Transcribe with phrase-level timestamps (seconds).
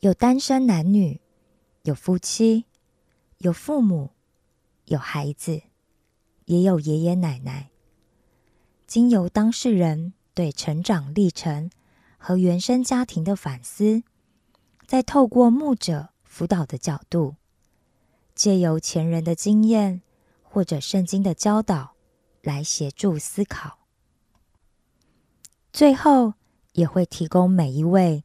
[0.00, 1.20] 有单身男女，
[1.82, 2.66] 有夫妻，
[3.38, 4.10] 有父母，
[4.84, 5.62] 有孩子，
[6.44, 7.70] 也有爷爷奶奶。
[8.86, 11.70] 经由当事人对成长历程
[12.16, 14.02] 和原生家庭的反思，
[14.86, 17.36] 再透过牧者辅导的角度，
[18.34, 20.02] 借由前人的经验
[20.42, 21.94] 或者圣经的教导。
[22.40, 23.78] 来协助思考，
[25.72, 26.34] 最后
[26.72, 28.24] 也会提供每一位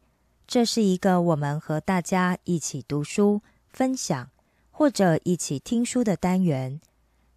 [0.51, 4.31] 这是一个我们和大家一起读书、分享
[4.69, 6.81] 或者一起听书的单元。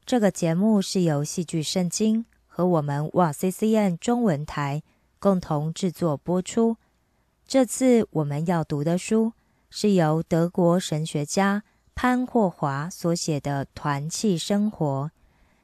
[0.04, 4.82] 这个节目是由戏剧圣经和我们瓦 C C N 中文台
[5.20, 6.76] 共同制作播出。
[7.46, 9.34] 这次我们要读的书
[9.70, 11.62] 是由德国神学家
[11.94, 15.12] 潘霍华所写的《团契生活》。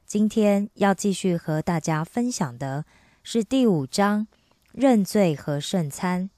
[0.06, 2.84] 今天要继续和大家分享的
[3.24, 4.28] 是第五章
[4.70, 6.30] 认罪和圣餐。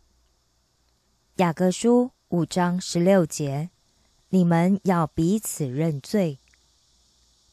[1.42, 3.68] 雅各书五章十六节：
[4.28, 6.38] 你们要彼此认罪。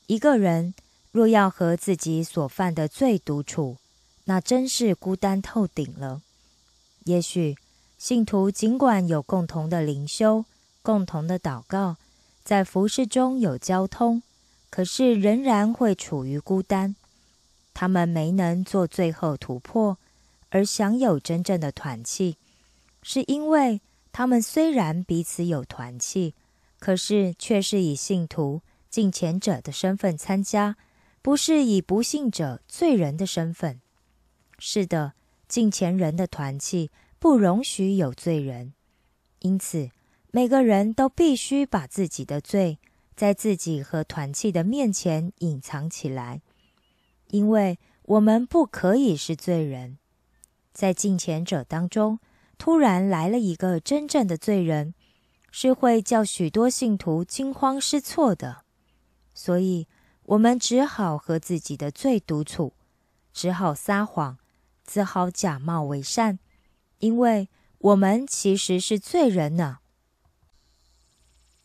[0.05, 0.75] 一个人
[1.11, 3.77] 若要和自己所犯的罪独处，
[4.25, 6.21] 那真是孤单透顶了。
[7.05, 7.57] 也许
[7.97, 10.45] 信徒尽管有共同的灵修、
[10.83, 11.97] 共同的祷告，
[12.43, 14.21] 在服饰中有交通。
[14.69, 16.95] 可是仍然会处于孤单，
[17.73, 19.97] 他们没能做最后突破，
[20.49, 22.37] 而享有真正的团契，
[23.01, 26.33] 是因为他们虽然彼此有团契，
[26.79, 30.75] 可是却是以信徒敬前者的身份参加，
[31.21, 33.79] 不是以不信者罪人的身份。
[34.57, 35.13] 是的，
[35.47, 38.73] 敬前人的团契不容许有罪人，
[39.39, 39.89] 因此
[40.31, 42.79] 每个人都必须把自己的罪。
[43.15, 46.41] 在自己和团契的面前隐藏起来，
[47.27, 49.97] 因为我们不可以是罪人。
[50.71, 52.19] 在敬前者当中，
[52.59, 54.93] 突然来了一个真正的罪人，
[55.49, 58.63] 是会叫许多信徒惊慌失措的。
[59.33, 59.87] 所以，
[60.23, 62.73] 我们只好和自己的罪独处，
[63.33, 64.37] 只好撒谎，
[64.85, 66.37] 只好假冒为善，
[66.99, 67.47] 因为
[67.77, 69.77] 我们其实是罪人呢。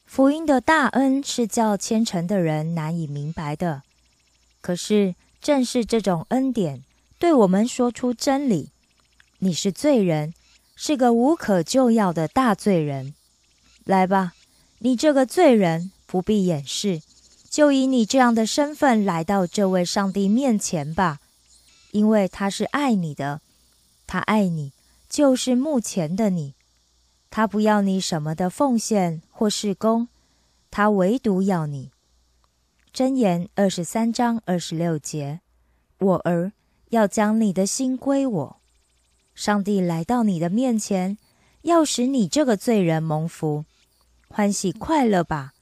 [0.05, 3.82] 福音的大恩是叫虔诚的人难以明白的，
[4.61, 6.84] 可是正是这种恩典，
[7.19, 8.71] 对我们说出真理：
[9.41, 10.32] 你是罪人，
[10.77, 13.15] 是个无可救药的大罪人。
[13.85, 14.32] 来吧，
[14.79, 17.03] 你这个罪人不必掩饰，
[17.50, 21.21] 就以你这样的身份来到这位上帝面前吧，
[21.93, 23.41] 因为他是爱你的，
[24.06, 24.73] 他爱你
[25.09, 26.55] 就是目前的你。
[27.31, 30.09] 他不要你什么的奉献或是功，
[30.70, 31.91] 他唯独要你。
[32.94, 35.41] 箴言二十三章二十六节：
[35.99, 36.53] 我儿
[36.91, 38.56] 要将你的心归我。
[39.34, 41.19] 上帝来到你的面前，
[41.62, 43.64] 要使你这个罪人蒙福，
[44.28, 45.52] 欢喜快乐吧。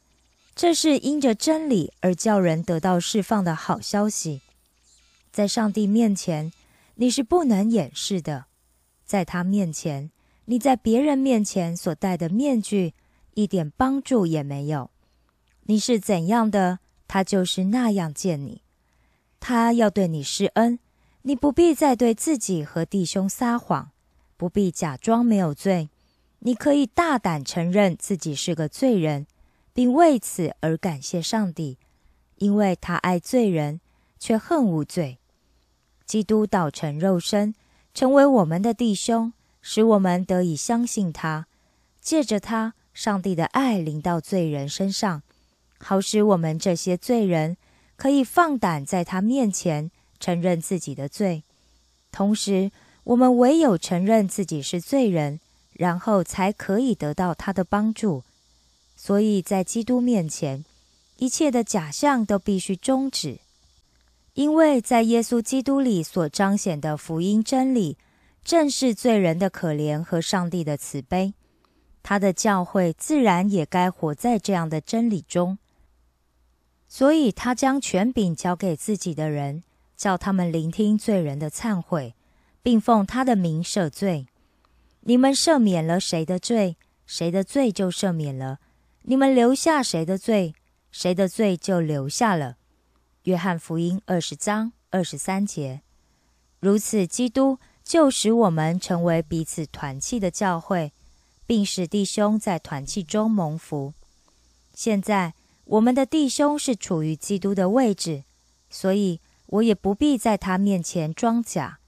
[0.55, 4.43] 这是因着真理而叫人得到释放的好消息。
[5.31, 6.53] 在上帝面前，
[6.97, 8.45] 你是不能掩饰的，
[9.07, 10.11] 在他面前。
[10.45, 12.93] 你在别人面前所戴的面具
[13.35, 14.91] 一点帮助也没有。
[15.63, 18.61] 你是怎样的，他就是那样见你。
[19.41, 20.79] 他要对你施恩，
[21.23, 23.91] 你不必再对自己和弟兄撒谎，
[24.37, 25.89] 不必假装没有罪。
[26.41, 29.29] 你可以大胆承认自己是个罪人，
[29.73, 31.79] 并为此而感谢上帝，
[32.39, 33.81] 因为他爱罪人，
[34.19, 35.19] 却恨无罪。
[36.05, 37.55] 基督道成肉身，
[37.95, 41.47] 成为我们的弟兄，使我们得以相信他。
[42.01, 45.23] 借着他，上帝的爱临到罪人身上，
[45.79, 47.57] 好使我们这些罪人
[47.95, 49.93] 可以放胆在他面前
[50.23, 51.43] 承认自己的罪。
[52.13, 52.71] 同时，
[53.03, 55.41] 我们唯有承认自己是罪人，
[55.73, 58.23] 然后才可以得到他的帮助。
[58.95, 60.65] 所以在基督面前，
[61.17, 63.39] 一切的假象都必须终止，
[64.35, 67.97] 因为在耶稣基督里所彰显的福音真理，
[68.45, 71.35] 正是罪人的可怜和上帝的慈悲。
[72.05, 75.59] 他的教会自然也该活在这样的真理中。
[76.89, 79.63] 所以，他将权柄交给自己的人，
[79.97, 82.15] 叫他们聆听罪人的忏悔，
[82.63, 84.27] 并奉他的名赦罪。
[85.01, 88.59] 你们赦免了谁的罪，谁的罪就赦免了。
[89.03, 90.55] 你们留下谁的罪，
[90.91, 92.57] 谁的罪就留下了。
[93.25, 95.83] 约翰福音二十章二十三节。
[96.61, 100.93] 如此，基督就使我们成为彼此团契的教会，
[101.47, 103.95] 并使弟兄在团契中蒙福。
[104.73, 105.35] 现在，
[105.65, 108.23] 我们的弟兄是处于基督的位置，
[108.71, 109.21] 所以
[109.53, 111.79] 我也不必在他面前装假。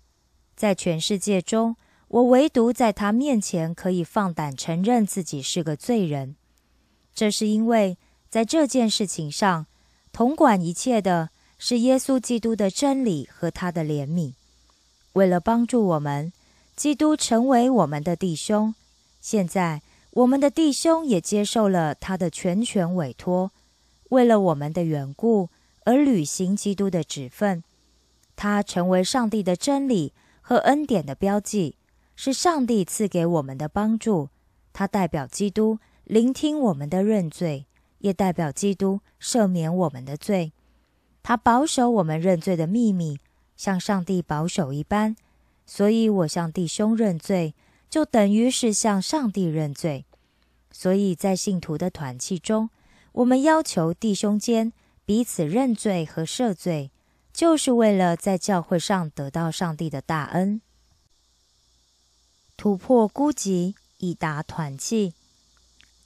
[0.54, 1.76] 在全世界中，
[2.08, 6.36] 我唯独在他面前可以放胆承认自己是个罪人。
[7.14, 7.96] 这是因为，
[8.28, 9.66] 在这件事情上，
[10.12, 14.34] 统管一切的是耶稣基督的真理和他的怜悯。
[15.14, 16.32] 为了帮助我们，
[16.76, 18.74] 基督成为我们的弟兄。
[19.20, 23.50] 现在，我们的弟兄也接受了他的全权委托，
[24.10, 25.48] 为了我们的缘故
[25.84, 27.62] 而履行基督的职分。
[28.36, 31.76] 它成为上帝的真理和恩典的标记，
[32.16, 34.28] 是上帝赐给我们的帮助。
[34.72, 35.78] 它代表基督。
[36.04, 37.64] 聆听我们的认罪，
[38.00, 40.52] 也代表基督赦免我们的罪。
[41.22, 43.18] 他保守我们认罪的秘密，
[43.56, 45.16] 像上帝保守一般。
[45.64, 47.54] 所以，我向弟兄认罪，
[47.88, 50.04] 就等于是向上帝认罪。
[50.70, 52.68] 所以在信徒的团契中，
[53.12, 54.74] 我们要求弟兄间
[55.06, 56.90] 彼此认罪和赦罪，
[57.32, 60.62] 就是为了在教会上得到上帝的大恩，
[62.56, 65.12] 突破孤寂，以达团契。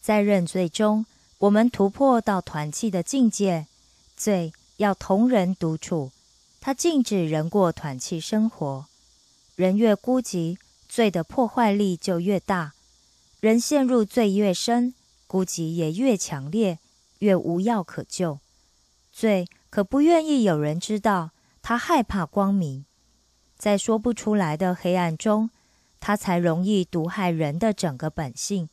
[0.00, 1.06] 在认罪中，
[1.38, 3.66] 我们突破到团契的境界。
[4.16, 6.10] 罪要同人独处，
[6.60, 8.86] 它禁止人过团契生活。
[9.54, 10.58] 人越孤寂，
[10.88, 12.72] 罪的破坏力就越大。
[13.38, 14.94] 人陷入罪越深，
[15.28, 16.80] 孤寂也越强烈，
[17.20, 18.40] 越无药可救。
[19.18, 22.84] 罪可不愿意有人知道，他害怕光明，
[23.56, 25.50] 在说不出来的黑暗中，
[25.98, 28.68] 他才容易毒害人的整个本性。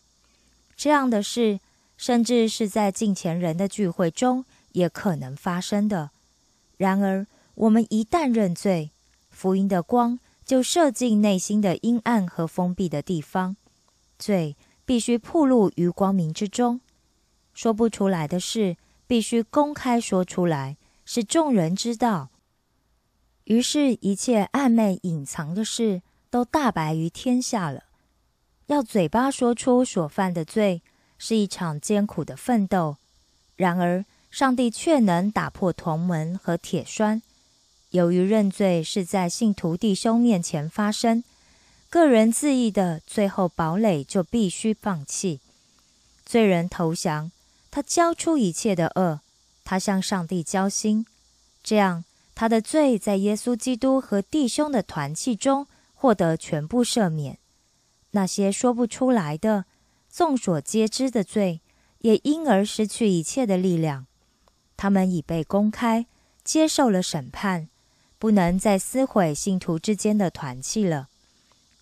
[0.75, 1.59] 这样的事，
[1.97, 6.11] 甚至是在近前人的聚会中也可能发生的。
[6.77, 7.25] 然而，
[7.55, 8.91] 我们一旦认罪，
[9.31, 13.57] 福音的光就射进内心的阴暗和封闭的地方，
[14.19, 14.55] 罪
[14.85, 16.81] 必须暴露于光明之中。
[17.55, 22.29] 说不出来的事，必须公开说出来，使众人知道。
[23.45, 27.83] 于是，一切暧昧隐藏的事，都大白于天下了。
[28.67, 30.81] 要嘴巴说出所犯的罪，
[31.19, 32.97] 是一场艰苦的奋斗。
[33.55, 37.21] 然而，上帝却能打破铜门和铁栓。
[37.91, 41.23] 由于认罪是在信徒弟兄面前发生，
[41.89, 45.39] 个人自义的最后堡垒就必须放弃。
[46.25, 47.31] 罪人投降，
[47.75, 49.19] 他交出一切的恶，
[49.65, 51.05] 他向上帝交心，
[51.61, 57.37] 这样他的罪在耶稣基督和弟兄的团契中获得全部赦免。
[58.11, 59.65] 那些说不出来的、
[60.09, 61.59] 众所皆知的罪，
[61.99, 64.05] 也因而失去一切的力量。
[64.77, 66.05] 他们已被公开
[66.45, 67.67] 接受了审判，
[68.17, 71.09] 不能再撕毁信徒之间的团契了。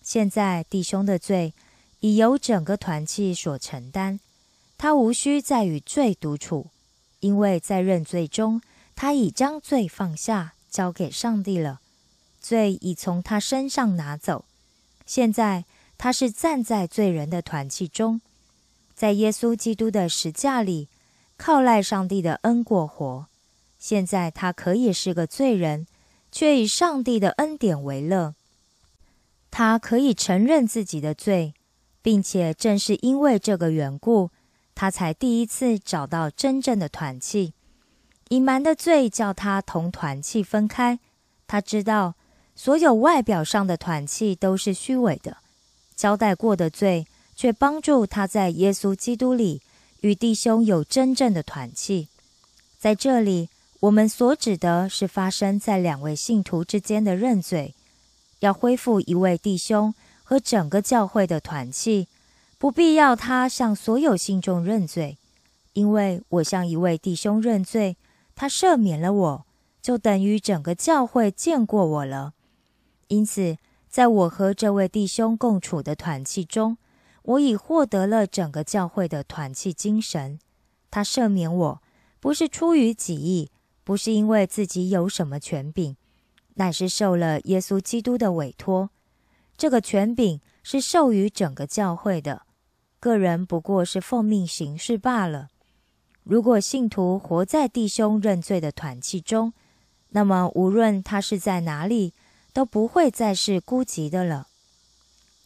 [0.02, 1.54] 现在弟兄的罪
[2.00, 4.18] 已由整个团契所承担，
[4.76, 6.70] 他无需再与罪独处，
[7.20, 8.60] 因为在认罪中，
[8.94, 11.80] 他已将罪放下，交给上帝了。
[12.40, 14.44] 罪已从他身上拿走，
[15.06, 15.64] 现在。
[15.96, 18.20] 他是站在罪人的团契中，
[18.94, 20.88] 在耶稣基督的石架里，
[21.36, 23.26] 靠赖上帝的恩过活。
[23.78, 25.86] 现在他可以是个罪人，
[26.32, 28.34] 却以上帝的恩典为乐。
[29.52, 31.54] 他可以承认自己的罪，
[32.02, 34.30] 并且正是因为这个缘故，
[34.74, 37.52] 他才第一次找到真正的团契。
[38.30, 40.98] 隐瞒的罪叫他同团契分开。
[41.46, 42.14] 他知道
[42.56, 45.36] 所有外表上的团契都是虚伪的。
[45.94, 49.60] 交代过的罪，却帮助他在耶稣基督里
[50.00, 52.08] 与弟兄有真正的团契。
[52.78, 53.48] 在这里，
[53.80, 57.74] 我们所指的是发生在两位信徒之间的认罪，
[58.40, 62.08] 要恢复一位弟兄和整个教会的团契，
[62.64, 65.18] 不必要他向所有信众认罪，
[65.74, 67.98] 因为我向一位弟兄认罪，
[68.34, 69.46] 他赦免了我，
[69.82, 72.32] 就等于整个教会见过我了。
[73.08, 76.78] 因此，在我和这位弟兄共处的团契中，
[77.24, 80.38] 我已获得了整个教会的团契精神。
[80.90, 81.82] 他赦免我，
[82.18, 83.50] 不是出于己意，
[83.84, 85.94] 不是因为自己有什么权柄，
[86.54, 88.88] 乃是受了耶稣基督的委托。
[89.54, 92.46] 这个权柄是授予整个教会的，
[93.04, 95.50] 个人不过是奉命行事罢了。
[96.22, 99.52] 如果信徒活在弟兄认罪的团契中，
[100.08, 102.14] 那么无论他是在哪里，
[102.54, 104.46] 都不会再是孤寂的了。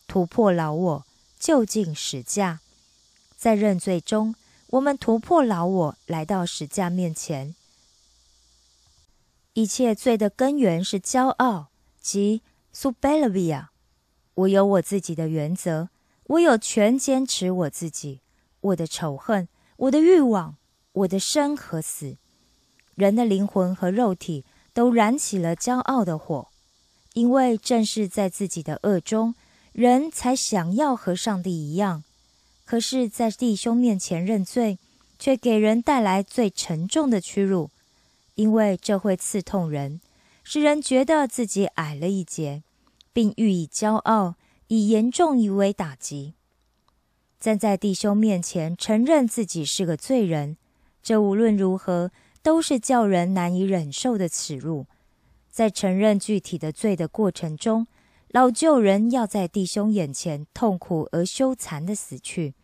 [0.07, 2.61] 突破老我，就近十架，
[3.37, 4.37] 在认罪中，
[4.69, 7.57] 我们突破老我，来到十架面前。
[9.55, 13.67] 一切罪的根源是骄傲，即 subelvia。
[14.35, 15.89] 我有我自己的原则，
[16.29, 18.21] 我有权坚持我自己，
[18.61, 20.57] 我的仇恨，我的欲望，
[20.93, 22.17] 我的生和死。
[22.95, 26.49] 人的灵魂和肉体都燃起了骄傲的火。
[27.15, 29.35] 因为正是在自己的恶中，
[29.73, 32.05] 人才想要和上帝一样。
[32.65, 34.79] 可是，在弟兄面前认罪，
[35.19, 37.71] 却给人带来最沉重的屈辱，
[38.35, 40.01] 因为这会刺痛人，
[40.45, 42.63] 使人觉得自己矮了一截，
[43.13, 44.35] 并予以骄傲，
[44.69, 46.35] 以严重以为打击。
[47.39, 50.57] 站在弟兄面前承认自己是个罪人，
[51.03, 52.11] 这无论如何
[52.43, 54.87] 都是叫人难以忍受的耻辱。
[55.51, 57.87] 在承认具体的罪的过程中，
[58.29, 62.55] 老旧人要在弟兄眼前痛苦而羞惭的死去，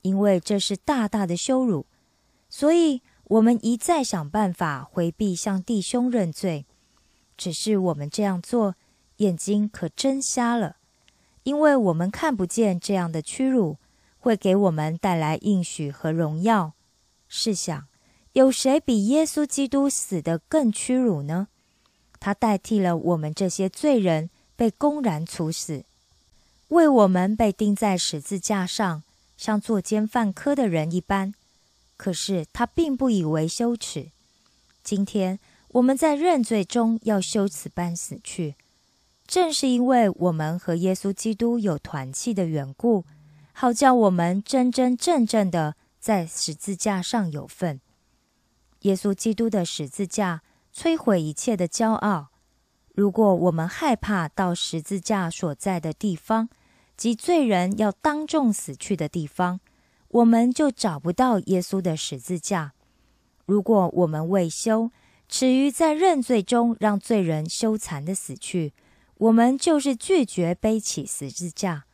[0.00, 1.86] 因为这是大大的羞辱。
[2.48, 6.66] 所以，我们一再想办法回避向弟兄认罪。
[7.36, 8.76] 只是我们这样做，
[9.16, 10.76] 眼睛可真瞎了，
[11.44, 13.78] 因为我们看不见这样的屈辱
[14.18, 16.74] 会给我们带来应许和荣耀。
[17.28, 17.86] 试想，
[18.34, 21.48] 有谁比耶稣基督死得更屈辱呢？
[22.20, 25.84] 他代替了我们这些罪人被公然处死，
[26.68, 29.02] 为我们被钉在十字架上，
[29.36, 31.34] 像作奸犯科的人一般。
[31.96, 34.10] 可是他并不以为羞耻。
[34.84, 38.54] 今天我们在认罪中要羞耻般死去，
[39.26, 43.04] 正是因为我们和耶稣基督有团契的缘故，
[43.52, 47.80] 好叫我们真真正正的在十字架上有份。
[48.80, 50.42] 耶稣基督的十字架。
[50.74, 52.28] 摧毁一切的骄傲。
[52.94, 56.48] 如果我们害怕到十字架所在的地方，
[56.96, 59.60] 即罪人要当众死去的地方，
[60.08, 62.72] 我们就找不到耶稣的十字架。
[63.44, 64.90] 如果我们未修，
[65.28, 68.72] 耻于在认罪中让罪人羞惭的死去，
[69.22, 71.84] 我们就是拒绝背起十字架。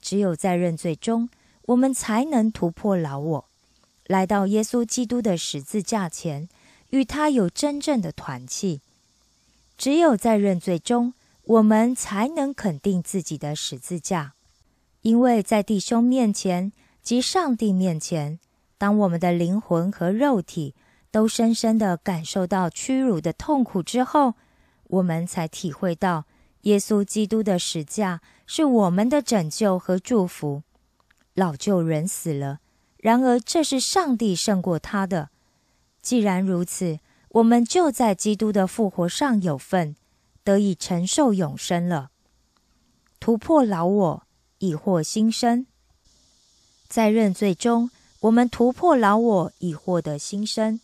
[0.00, 1.28] 只有在认罪中，
[1.62, 3.44] 我们才能突破老我，
[4.06, 6.48] 来到耶稣基督的十字架前。
[6.90, 8.80] 与他有真正的团契，
[9.76, 14.34] 只有在认罪中，我们才能肯定自己的十字架。
[15.02, 18.38] 因为在弟兄面前及上帝面前，
[18.78, 20.74] 当我们的灵魂和肉体
[21.10, 24.34] 都深深的感受到屈辱的痛苦之后，
[24.84, 26.24] 我们才体会到
[26.66, 30.64] 耶稣基督的十架是我们的拯救和祝福。
[31.32, 32.58] 老旧人死了，
[32.96, 35.30] 然而这是上帝胜过他的。
[36.02, 39.94] 既然如此，我们就在基督的复活上有份，
[40.42, 42.10] 得以承受永生了。
[43.20, 44.22] 突破老我，
[44.58, 45.66] 以获新生。
[46.88, 50.80] 在认罪中，我们突破老我，以获得新生。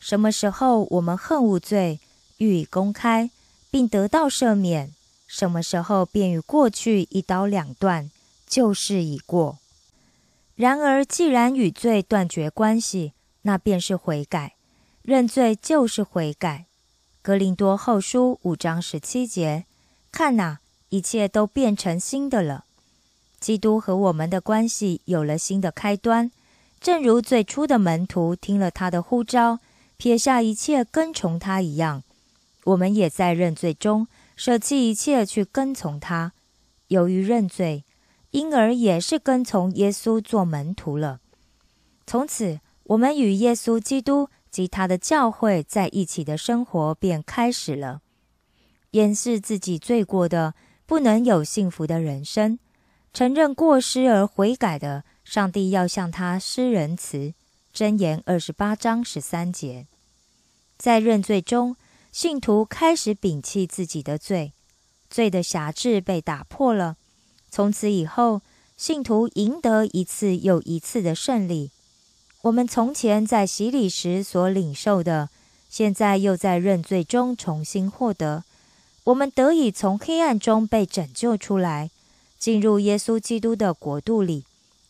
[0.00, 2.00] 什么时候我们恨恶罪，
[2.38, 3.30] 予以公开，
[3.70, 4.94] 并得到赦免？
[5.28, 8.10] 什么时候便与过去一刀两断，
[8.46, 9.58] 旧事已过。
[10.56, 14.54] 然而，既然与罪断绝关系，那便是悔改。
[15.02, 16.64] 认罪就是悔改。
[17.22, 19.64] 格林多后书五章十七节，
[20.10, 20.58] 看呐，
[20.88, 22.64] 一切都变成新的了。
[23.38, 26.30] 基督和我们的关系有了新的开端，
[26.80, 29.60] 正如最初的门徒听了他的呼召，
[29.96, 32.02] 撇下一切跟从他一样。
[32.64, 34.08] 我们也在认罪中
[34.38, 36.32] 舍弃一切去跟从他。
[36.86, 37.84] 由于认罪，
[38.30, 41.20] 因而也是跟从耶稣做门徒了。
[42.06, 44.30] 从此，我们与耶稣基督。
[44.50, 48.00] 及他的教会在一起的生活便开始了。
[48.92, 50.54] 掩饰自己罪过的，
[50.86, 52.58] 不能有幸福的人生；
[53.12, 57.34] 承认过失而悔改的，上帝要向他施仁慈。
[57.74, 59.86] 箴言二十八章十三节，
[60.78, 61.76] 在认罪中，
[62.12, 64.52] 信徒开始摒弃自己的罪，
[65.08, 66.96] 罪的辖制被打破了。
[67.50, 68.42] 从此以后，
[68.76, 71.70] 信徒赢得一次又一次的胜利。
[72.42, 75.28] 我们从前在洗礼时所领受的，
[75.68, 78.44] 现在又在认罪中重新获得。
[79.04, 81.90] 我们得以从黑暗中被拯救出来，
[82.38, 84.44] 进入耶稣基督的国度里。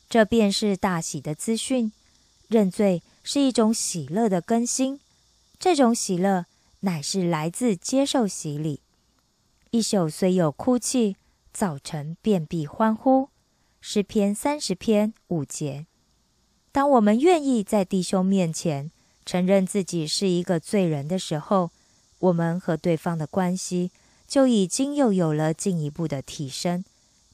[0.09, 1.93] 这便是大喜的资讯。
[2.49, 5.01] 认罪是一种喜乐的更新，
[5.61, 6.47] 这种喜乐
[6.81, 8.81] 乃是来自接受洗礼。
[9.71, 11.17] 一宿虽有哭泣，
[11.53, 13.29] 早晨便必欢呼。
[13.81, 15.87] 诗篇三十篇五节。
[16.73, 18.91] 当我们愿意在弟兄面前
[19.25, 21.71] 承认自己是一个罪人的时候，
[22.19, 23.91] 我们和对方的关系
[24.27, 26.85] 就已经又有了进一步的提升。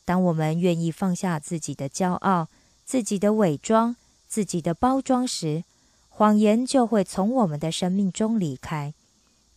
[0.04, 2.48] 当我们愿意放下自己的骄傲。
[2.86, 3.96] 自己的伪装，
[4.28, 5.64] 自己的包装时，
[6.10, 8.92] 谎言就会从我们的生命中离开，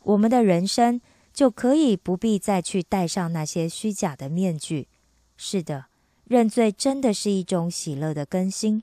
[0.07, 1.01] 我们的人生
[1.33, 4.87] 就可以不必再去戴上那些虚假的面具。
[5.35, 5.85] 是的，
[6.23, 8.81] 认罪真的是一种喜乐的更新，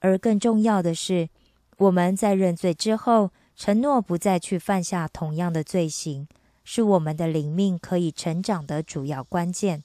[0.00, 1.28] 而更重要的是，
[1.76, 6.26] 我们在认罪之后，承诺不再去犯下同样的罪行，
[6.64, 9.84] 是我们的灵命可以成长的主要关键。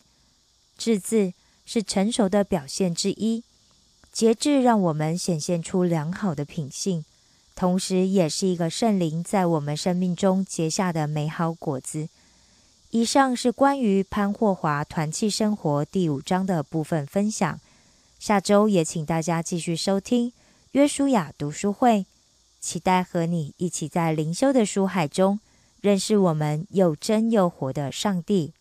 [0.76, 1.34] 智字
[1.66, 3.44] 是成熟的表现之一。
[4.12, 7.06] 节制让我们显现出良好的品性，
[7.56, 12.10] 同时也是一个圣灵在我们生命中结下的美好果子。
[12.90, 17.60] 以上是关于潘霍华团契生活第五章的部分分享。
[18.20, 20.32] 下周也请大家继续收听
[20.72, 22.06] 约书亚读书会，
[22.60, 25.40] 期待和你一起在灵修的书海中
[25.82, 28.54] 认识我们又真又活的上帝。